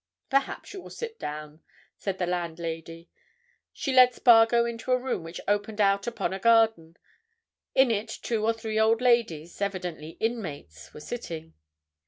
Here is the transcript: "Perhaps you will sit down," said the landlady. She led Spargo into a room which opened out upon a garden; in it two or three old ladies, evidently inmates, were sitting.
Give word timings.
"Perhaps 0.31 0.73
you 0.73 0.81
will 0.81 0.89
sit 0.89 1.19
down," 1.19 1.61
said 1.95 2.17
the 2.17 2.25
landlady. 2.25 3.07
She 3.71 3.93
led 3.93 4.15
Spargo 4.15 4.65
into 4.65 4.91
a 4.91 4.97
room 4.97 5.23
which 5.23 5.39
opened 5.47 5.79
out 5.79 6.07
upon 6.07 6.33
a 6.33 6.39
garden; 6.39 6.97
in 7.75 7.91
it 7.91 8.07
two 8.09 8.43
or 8.43 8.51
three 8.53 8.79
old 8.79 8.99
ladies, 8.99 9.61
evidently 9.61 10.17
inmates, 10.19 10.91
were 10.91 11.01
sitting. 11.01 11.53